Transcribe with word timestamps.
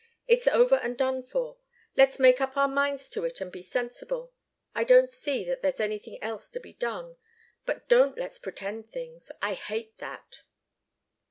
It's 0.27 0.47
over 0.47 0.77
and 0.77 0.97
done 0.97 1.21
for. 1.21 1.59
Let's 1.95 2.17
make 2.17 2.41
up 2.41 2.57
our 2.57 2.67
minds 2.67 3.07
to 3.11 3.23
it 3.23 3.39
and 3.39 3.51
be 3.51 3.61
sensible. 3.61 4.33
I 4.73 4.83
don't 4.83 5.07
see 5.07 5.43
that 5.43 5.61
there's 5.61 5.79
anything 5.79 6.17
else 6.23 6.49
to 6.49 6.59
be 6.59 6.73
done. 6.73 7.17
But 7.67 7.87
don't 7.87 8.17
let's 8.17 8.39
pretend 8.39 8.87
things. 8.89 9.31
I 9.43 9.53
hate 9.53 9.99
that." 9.99 10.41